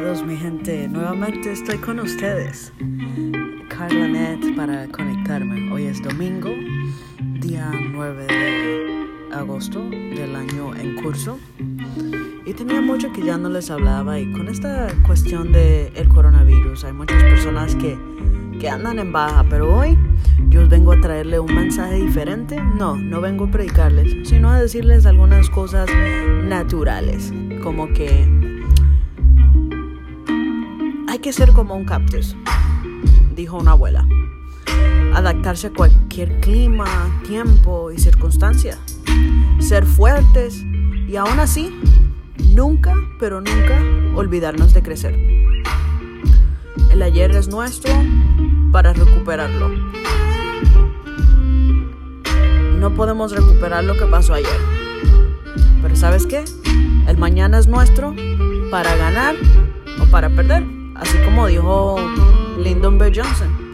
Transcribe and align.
Saludos 0.00 0.24
mi 0.24 0.34
gente, 0.34 0.88
nuevamente 0.88 1.52
estoy 1.52 1.76
con 1.76 2.00
ustedes. 2.00 2.72
Carla 3.68 4.08
Net 4.08 4.56
para 4.56 4.88
conectarme. 4.88 5.70
Hoy 5.70 5.84
es 5.84 6.02
domingo, 6.02 6.48
día 7.38 7.70
9 7.92 8.26
de 8.26 9.34
agosto 9.34 9.78
del 9.90 10.34
año 10.36 10.74
en 10.74 10.94
curso. 11.02 11.38
Y 12.46 12.54
tenía 12.54 12.80
mucho 12.80 13.12
que 13.12 13.22
ya 13.22 13.36
no 13.36 13.50
les 13.50 13.70
hablaba 13.70 14.18
y 14.18 14.32
con 14.32 14.48
esta 14.48 14.88
cuestión 15.06 15.52
del 15.52 15.92
el 15.94 16.08
coronavirus 16.08 16.84
hay 16.84 16.94
muchas 16.94 17.22
personas 17.22 17.76
que, 17.76 17.98
que 18.58 18.70
andan 18.70 19.00
en 19.00 19.12
baja, 19.12 19.44
pero 19.50 19.76
hoy 19.76 19.98
yo 20.48 20.66
vengo 20.66 20.92
a 20.92 21.00
traerle 21.02 21.40
un 21.40 21.54
mensaje 21.54 21.96
diferente. 21.96 22.56
No, 22.56 22.96
no 22.96 23.20
vengo 23.20 23.44
a 23.44 23.50
predicarles, 23.50 24.26
sino 24.26 24.48
a 24.48 24.62
decirles 24.62 25.04
algunas 25.04 25.50
cosas 25.50 25.90
naturales, 26.42 27.34
como 27.62 27.92
que 27.92 28.39
que 31.20 31.32
ser 31.34 31.52
como 31.52 31.76
un 31.76 31.84
cactus, 31.84 32.34
dijo 33.34 33.58
una 33.58 33.72
abuela. 33.72 34.08
Adaptarse 35.14 35.66
a 35.66 35.72
cualquier 35.72 36.40
clima, 36.40 36.86
tiempo 37.26 37.90
y 37.90 37.98
circunstancia. 37.98 38.78
Ser 39.58 39.84
fuertes 39.84 40.64
y 41.08 41.16
aún 41.16 41.38
así, 41.38 41.78
nunca, 42.54 42.94
pero 43.18 43.40
nunca 43.40 43.78
olvidarnos 44.14 44.72
de 44.72 44.82
crecer. 44.82 45.14
El 46.90 47.02
ayer 47.02 47.30
es 47.32 47.48
nuestro 47.48 47.92
para 48.72 48.94
recuperarlo. 48.94 49.68
No 52.78 52.94
podemos 52.94 53.32
recuperar 53.32 53.84
lo 53.84 53.94
que 53.98 54.06
pasó 54.06 54.32
ayer. 54.32 54.48
Pero 55.82 55.96
¿sabes 55.96 56.26
qué? 56.26 56.44
El 57.06 57.18
mañana 57.18 57.58
es 57.58 57.66
nuestro 57.66 58.14
para 58.70 58.96
ganar 58.96 59.34
o 60.00 60.10
para 60.10 60.30
perder. 60.30 60.79
Así 61.00 61.18
como 61.24 61.46
dijo 61.46 61.96
Lyndon 62.58 62.98
B. 62.98 63.12
Johnson. 63.14 63.70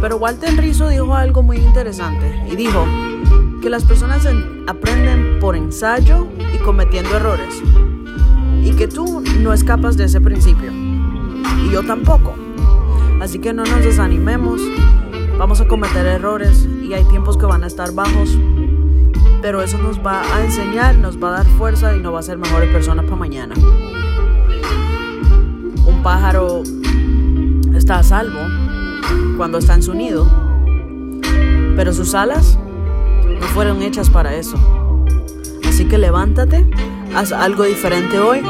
Pero 0.00 0.16
Walter 0.16 0.56
Rizzo 0.56 0.88
dijo 0.88 1.14
algo 1.14 1.42
muy 1.42 1.58
interesante 1.58 2.42
y 2.50 2.56
dijo 2.56 2.84
que 3.62 3.70
las 3.70 3.84
personas 3.84 4.26
aprenden 4.66 5.38
por 5.40 5.54
ensayo 5.54 6.26
y 6.52 6.58
cometiendo 6.58 7.16
errores. 7.16 7.62
Y 8.62 8.72
que 8.72 8.88
tú 8.88 9.22
no 9.40 9.52
escapas 9.52 9.96
de 9.96 10.04
ese 10.04 10.20
principio. 10.20 10.72
Y 10.72 11.70
yo 11.70 11.84
tampoco. 11.84 12.34
Así 13.20 13.38
que 13.38 13.52
no 13.52 13.64
nos 13.64 13.84
desanimemos. 13.84 14.60
Vamos 15.38 15.60
a 15.60 15.68
cometer 15.68 16.04
errores 16.04 16.68
y 16.82 16.92
hay 16.92 17.04
tiempos 17.04 17.36
que 17.36 17.46
van 17.46 17.62
a 17.62 17.68
estar 17.68 17.92
bajos. 17.92 18.36
Pero 19.40 19.62
eso 19.62 19.78
nos 19.78 20.04
va 20.04 20.22
a 20.22 20.44
enseñar, 20.44 20.96
nos 20.96 21.22
va 21.22 21.28
a 21.28 21.32
dar 21.38 21.46
fuerza 21.46 21.94
y 21.96 22.00
nos 22.00 22.12
va 22.12 22.16
a 22.16 22.20
hacer 22.20 22.38
mejores 22.38 22.70
personas 22.72 23.04
para 23.04 23.16
mañana. 23.16 23.54
Pájaro 26.02 26.64
está 27.76 28.00
a 28.00 28.02
salvo 28.02 28.40
cuando 29.36 29.58
está 29.58 29.74
en 29.74 29.84
su 29.84 29.94
nido, 29.94 30.26
pero 31.76 31.92
sus 31.92 32.14
alas 32.14 32.58
no 33.40 33.46
fueron 33.48 33.82
hechas 33.82 34.10
para 34.10 34.34
eso. 34.34 34.56
Así 35.68 35.84
que 35.84 35.98
levántate, 35.98 36.68
haz 37.14 37.30
algo 37.30 37.62
diferente 37.62 38.18
hoy, 38.18 38.40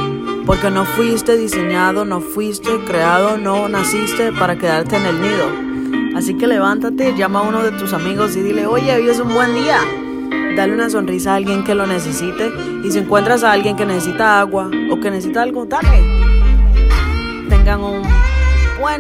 porque 0.47 0.70
no 0.70 0.86
fuiste 0.86 1.36
diseñado, 1.36 2.06
no 2.06 2.23
fuiste 2.23 2.70
creado, 2.86 3.36
no 3.36 3.69
naciste 3.69 4.33
para 4.33 4.56
quedarte 4.56 4.97
en 4.97 5.05
el 5.05 5.20
nido. 5.20 6.17
Así 6.17 6.34
que 6.34 6.47
levántate, 6.47 7.14
llama 7.17 7.41
a 7.41 7.42
uno 7.42 7.62
de 7.62 7.73
tus 7.73 7.92
amigos 7.92 8.34
y 8.34 8.41
dile, 8.41 8.64
oye, 8.64 8.95
hoy 8.95 9.08
es 9.08 9.20
un 9.20 9.28
buen 9.28 9.55
día. 9.55 9.78
Dale 10.56 10.73
una 10.73 10.89
sonrisa 10.89 11.33
a 11.33 11.36
alguien 11.36 11.64
que 11.64 11.75
lo 11.75 11.86
necesite 11.86 12.50
y 12.83 12.91
si 12.91 12.98
encuentras 12.98 13.45
a 13.45 13.53
alguien 13.53 13.77
que 13.77 13.84
necesita 13.84 14.41
agua 14.41 14.70
o 14.91 15.00
que 15.00 15.11
necesita 15.11 15.42
algo, 15.42 15.67
dale. 15.67 16.22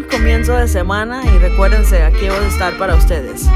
Comienzo 0.00 0.56
de 0.56 0.68
semana 0.68 1.22
y 1.22 1.38
recuérdense, 1.38 2.02
aquí 2.02 2.26
voy 2.26 2.44
a 2.44 2.48
estar 2.48 2.78
para 2.78 2.94
ustedes. 2.94 3.46